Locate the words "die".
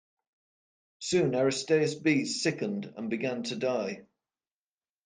3.55-4.07